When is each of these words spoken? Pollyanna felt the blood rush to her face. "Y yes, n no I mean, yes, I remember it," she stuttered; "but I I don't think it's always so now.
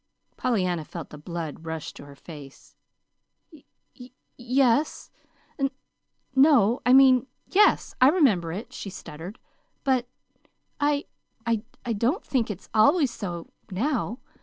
Pollyanna 0.35 0.83
felt 0.83 1.11
the 1.11 1.17
blood 1.19 1.63
rush 1.63 1.93
to 1.93 2.05
her 2.05 2.15
face. 2.15 2.75
"Y 3.53 4.09
yes, 4.35 5.11
n 5.59 5.69
no 6.35 6.81
I 6.87 6.91
mean, 6.91 7.27
yes, 7.45 7.93
I 8.01 8.09
remember 8.09 8.51
it," 8.51 8.73
she 8.73 8.89
stuttered; 8.89 9.37
"but 9.83 10.07
I 10.79 11.05
I 11.45 11.93
don't 11.93 12.25
think 12.25 12.49
it's 12.49 12.67
always 12.73 13.11
so 13.11 13.51
now. 13.69 14.17